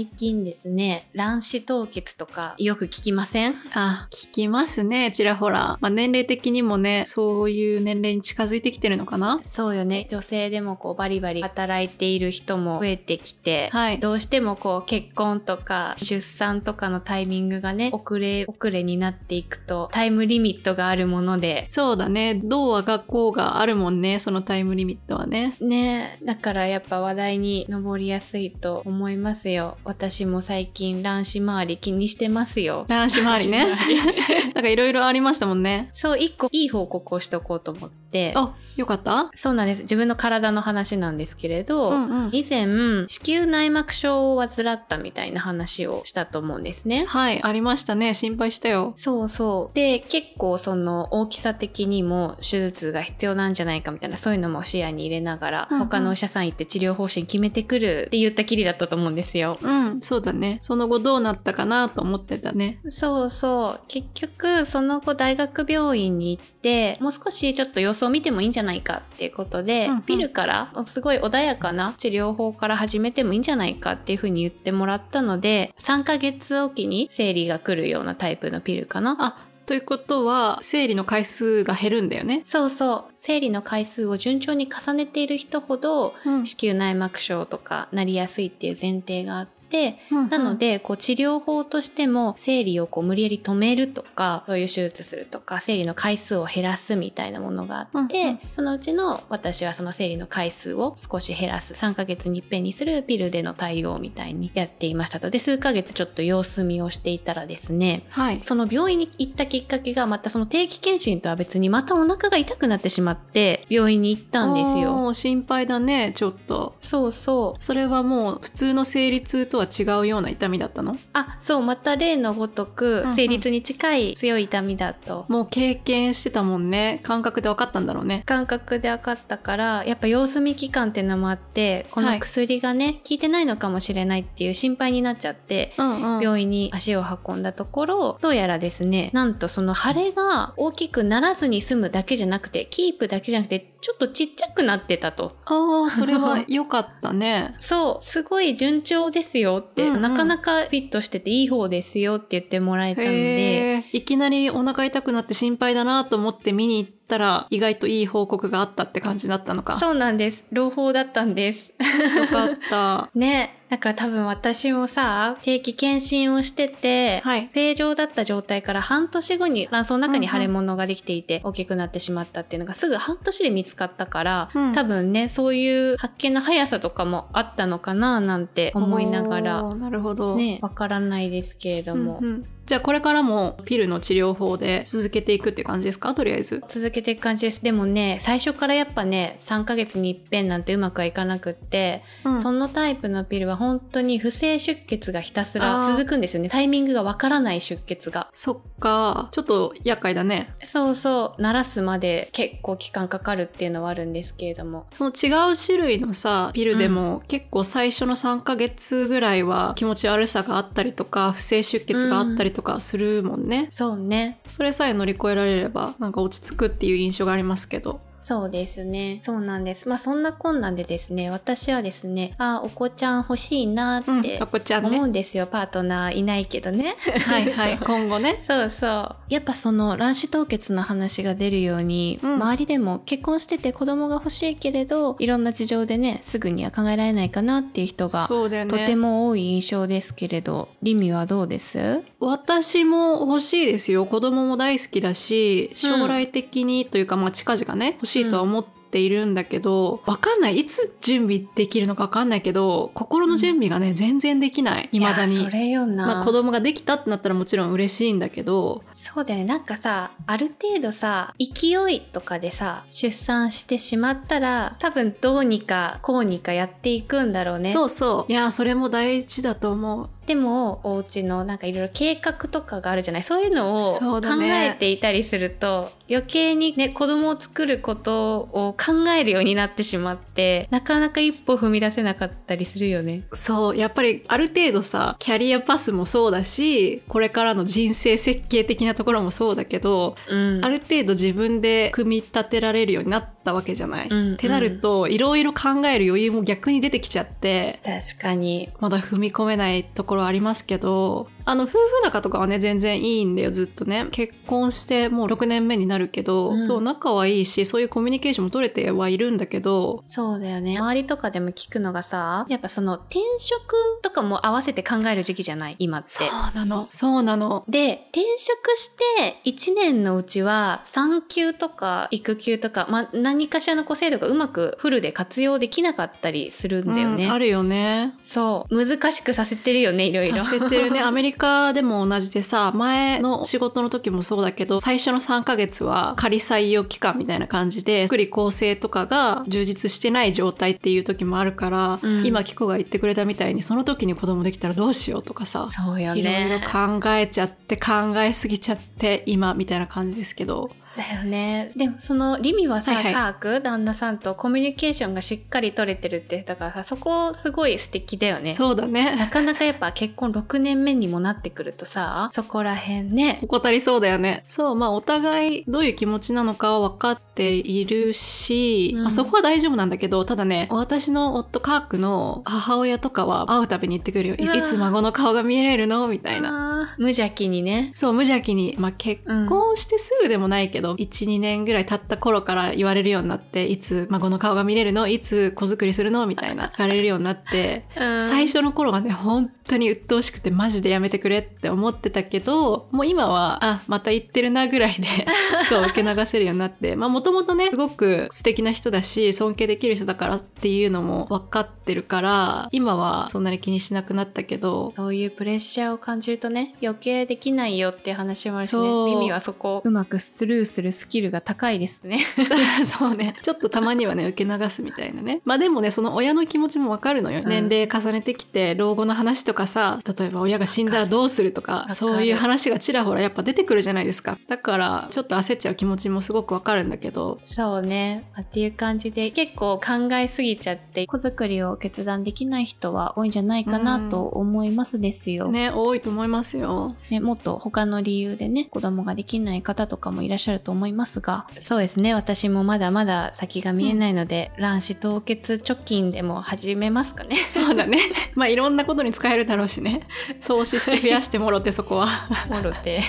[0.00, 3.54] 最近ですね、卵子凍結とかよく聞きません？
[3.74, 5.76] あ、聞きますね、ちらほら。
[5.82, 9.42] まあ、年齢的にもね、そういう年齢に近づいてきてるのかな？
[9.44, 10.06] そうよね。
[10.08, 22.40] 女性でもこうバリバリ働いている人も増えてきて、はいどうしてもこう結婚とか出産とかのタイミングがね、遅れ遅れになっていくとタイムリミットがあるもので、そうだね。
[22.42, 25.58] どうあがこうがあるもんね、そのタイムリミットはね。
[25.60, 29.76] ねだからやっぱ話題に上りやすいと思いますよ。
[29.90, 32.84] 私も最近卵子周り気にしてますよ。
[32.86, 33.74] 卵子周りね。
[34.54, 35.88] なんかいろいろありましたもんね。
[35.90, 37.99] そう、一個いい報告をしとこうと思って。
[38.36, 39.30] あ、よかった？
[39.34, 39.82] そうなんです。
[39.82, 42.30] 自分の体の話なんですけれど、うんうん。
[42.32, 42.66] 以前、
[43.06, 47.04] 子宮内膜症を患ったみたいな話をしたと思うんですね。
[47.06, 48.14] はい、ありましたね。
[48.14, 48.94] 心配したよ。
[48.96, 49.74] そうそう。
[49.76, 59.58] で、結構その大きさ的にも手術が必要なんじゃないかみたいな、そういうのも視野に入れながら、うんうん他のお医者さん行って治療方針決めてくるって言ったきりだったと思うんですよ。
[59.60, 60.58] うん、そうだね。
[60.60, 62.80] その後どうなったかなと思ってたね。
[62.88, 63.80] そうそう。
[63.88, 79.16] 結局、その後大学病院に行って、もう少しちょっと様子を見てもいいんじゃないかっていうことで、うんうんピルから、すごい穏やかな治療法から始めてもいいんじゃないかっていうふうに言ってもらったので、3ヶ月おきに生理が来るようなタイプのピルかな。
[79.20, 82.40] あ、ということは、生理の回数が減るんだよね。
[82.42, 83.12] そうそう。
[83.14, 105.30] 生理の回数を順調に重ねている人ほど、うん子宮内膜症とかなりやすいっていう前提があって、うんなので、こう治療法としても生理をこう無理やり止めるとか、そういう手術するとか、生理の回数を減らすみたいなものがあって、うんうんそのうちの私はその生理の回数を少し減らす、3ヶ月に一遍にするピルでの対応みたいにやっていましたと。
[105.30, 108.40] で、数ヶ月ちょっと様子見をしていたらですね、はい。
[108.42, 115.12] その病院に行ったきっかけがまたその定期検診とは別にまたお腹が痛くなってしまって病院に行ったんですよ。
[115.12, 116.74] 心配だね、ちょっと。
[116.80, 117.62] そうそう。
[117.62, 120.96] それはもう普通の生理痛とは違うような痛みだったの？
[121.12, 125.26] あ、そう、また例のごとくうんうん生理痛に近い強い痛みだと。
[125.28, 127.00] もう経験してたもんね。
[127.02, 128.22] 感覚で分かったんだろうね。
[128.26, 136.22] 感覚で分かったから、やっぱ様子見期間っていうのもあって、このはい薬がね、効いてないのかもしれないっていう心配になっちゃって、うんうん。
[136.22, 145.36] 病院に足を運んだところ、どうやらですね、なんとその腫れが大きくならずに済むだけじゃなくて、キープだけじゃなくて、ちょっとちっちゃくなってたと。
[145.46, 147.54] ああ、それは 良かったね。
[147.58, 153.84] そう、すごい順調ですよって、うんうんなかなかフィットしてていい方ですよって言ってもらえたので。
[153.92, 159.74] いきなりお腹痛くなって心配だなと思って見に行ったら意外といい報告があったって感じだったのか。
[159.74, 160.46] そうなんです。
[160.52, 161.74] 朗報だったんです。
[162.16, 163.10] よかった。
[163.14, 163.59] ね。
[163.70, 167.50] だから多分私もさ、定期検診をしてて、はい。
[167.54, 180.34] 正常だった状態から半年後に卵巣の中に腫れ物ができていて大きくなってしまったっていうのがすぐ半年で見つかったから、うん多分ね、そういう発見の速さとかもあったのかななんて思いながら、なるほど。
[180.34, 186.14] ね、わからないですけれども、うんうんじゃあこれからもピルの治療法で続けていくって感じですか？
[186.14, 186.62] とりあえず。
[186.68, 187.64] 続けていく感じです。
[187.64, 196.48] でもね、最初からやっぱね、3ヶ月に一遍なんてうまくはいかなくって、うんそのタイプのピルは本当に不正出血がひたすら続くんですよね。
[196.48, 198.28] タイミングがわからない出血が。
[198.32, 199.30] そっか。
[199.32, 200.54] ちょっと厄介だね。
[200.62, 204.86] そうそう、慣らすまで結構期間かかるっていうのはあるんですけれども。
[204.90, 213.68] その違う種類のさ、ピルでも、結構最初の3ヶ月ぐらいは気持ち悪さがあったりとか、不正出血があったりとかするもんね。
[213.70, 214.40] そうね。
[214.46, 218.00] それさえ乗り越えられれば、なんか落ち着くっていう印象がありますけど。
[218.22, 219.18] そうですね。
[219.22, 219.88] そうなんです。
[219.88, 225.08] まあそんなこんなんでですね、私はですね、あ、お子ちゃん欲しいなうん、ってあこちゃん思うね。
[225.08, 225.46] んですよ。
[225.46, 226.96] パートナーいないけどね。
[227.26, 227.78] はいはい。
[227.82, 228.38] 今後ね。
[228.46, 229.16] そうそう。
[229.30, 238.70] やっぱその卵子凍結の話が出るように、うん周りでも結婚してて子供が欲しいけれど、いろんな事情でね、すぐには考えられないかなっていう人が、そうだよね。
[238.70, 242.02] とても多い印象ですけれど、リミはどうです？
[242.18, 244.04] 私も欲しいですよ。
[244.06, 250.58] 子供も大好きだし、将来的にというか、まあ近々ね、欲しいとは思っているんだけど、わかんない。
[250.58, 254.88] いつ準備できるのかわかんないけど、心の準備がね、全然できない。
[254.92, 255.48] 未だにそ。
[255.48, 256.06] れよな。
[256.06, 259.46] まあ子供ができたってなったらもちろん嬉しいんだけど、そうだよね。
[259.46, 267.72] なんかさ、ある程度さ、勢いとかでさ、出産してしまったら、多分どうにかこうにかやっていくんだろうね。
[267.72, 268.32] そうそう。
[268.32, 270.08] いや、それも大事だと思う。
[270.30, 273.24] でもお家のなんかいろいろ計画とかがあるじゃない。
[273.24, 283.24] そういうのを考えていたりすると、余計にね子供を作ることを考えるようになってしまってなかなか一歩踏み出せなかったりするよね。
[283.32, 290.64] そうやっぱりある程度さキャリアパスもそうだしこれからの人生設計的なところもそうだけど、うん。
[290.64, 294.08] ある程度自分で組み立てられるようになったわけじゃない？
[294.08, 294.34] うん。
[294.34, 298.70] ってなるといろいろ考える余裕も逆に出てきちゃって確かに。
[298.80, 304.06] まだ踏み込めないところありますけどあの夫婦仲とかはね全然いいんだよずっとね。
[304.10, 306.64] 結婚してもう6年目になるけど、うん。
[306.64, 310.00] そう仲はいいしそういうコミュニケーションも取れてはいるんだけど。
[310.02, 310.76] そうだよね。
[310.78, 315.76] 周りとかでも聞くのがさやっぱその転職とかも合わせて考える時期じゃない？
[315.78, 316.10] 今って。
[316.10, 316.86] そうなの。
[316.90, 317.64] そうなの。
[317.68, 327.24] で転職して1年のうちは産休とか育休とか、まあ、何かしらのこう制度がうまくフルで活用できなかったりするんだよね。
[327.24, 328.14] うんあるよね。
[328.20, 328.86] そう。
[328.86, 330.40] 難しくさせてるよねいろいろ。
[330.40, 331.00] させてるね。
[331.02, 331.39] アメリカ
[331.72, 346.66] でも同じでさ前の仕事の時もそうだけど最初の3ヶ月は仮採用期間みたいな感じで福利厚生とかが充実してない状態っていう時もあるから、うん今キコが言ってくれたみたいにその時に子供できたらどうしようとかさそうよいろいろね。
[346.70, 351.72] 考えちゃって考えすぎちゃって今みたいな感じですけどだよね。
[351.74, 353.14] でもそのリミはさ、はいはい。
[353.14, 358.52] カーク旦那さんとコミュニケーションがしっかり取れてるってだからさそこすごい素敵だよね。
[358.52, 363.40] そうだなねかなかやっぱ結婚6年目にもなってくるとさそこら辺ね。
[363.42, 364.44] 怠りそうだよね。
[364.48, 369.00] そうまあお互いどういう気持ちなのかは分かっているし、うん。
[369.02, 374.34] まあ、そこは大丈夫なんだけどただね私の夫カークの母親とかは会うたびに言ってくるよ。
[374.34, 376.08] いつ孫の顔が見れるの？
[376.08, 376.94] みたいな。
[376.98, 377.92] 無邪気にね。
[377.94, 385.08] そう無邪気に、まあ、結婚してすぐでもないけど、12年ぐらい経った頃から言われるようになっていつ孫の顔が見れるの？
[385.08, 386.26] いつ子作りするの？
[386.26, 388.22] みたいな 聞かれるようになってうん。
[388.22, 393.82] 最初の頃はね本当に鬱陶しくてマジでやめてくれって思ってたけどもう今はあ。
[393.86, 395.06] また言ってるなぐらいで
[395.68, 396.96] そう受け流せるようになって。
[396.96, 408.82] まあもともとねすごく素敵な人だし尊敬できる人だからっていうのも分かってるから今はそんなに気にしなくなったけどそういうプレッシャーを感じるとね余計できないよって話もあるしね。
[408.82, 409.70] 耳はそこ。
[409.70, 412.20] をうまくスルーするスキルが高いですね。
[412.84, 413.34] そうね。
[413.42, 415.40] ちょっとたまにはね受け流すみたいなね。
[415.44, 417.48] まあでもねその親の気持ちも分かるのよ、うん。
[417.48, 424.38] 年齢重ねてきて老後の話とかさ例えば親が死んだらどうするとかるそういう話がちらほらやっぱ出てくるじゃないですか。
[424.48, 427.38] だからちょっと焦っちゃう気持ちもすごく分かるんだけど。
[427.44, 428.24] そうね。
[428.32, 436.96] まあっていう感じで結構考えすぎちゃって子作りを決断できない人は多いんじゃないかなと思いますですよ、ね多いと思いますよ。
[437.10, 441.46] ね、もっと他の理由でね子供ができない方とかもいらっしゃると思いますが。
[441.60, 442.14] そうですね。
[442.14, 447.36] 私もまだまだ先が見えないので、卵子凍結貯金でも始めますかね。
[447.36, 447.98] そうだね。
[448.34, 450.06] まあいろんなことに使えるだろうしね。
[450.44, 452.08] 投資して増やしてもろてそこは。
[452.48, 453.02] もろて